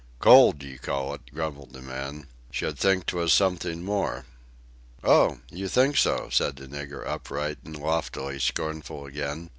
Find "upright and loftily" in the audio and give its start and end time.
7.05-8.39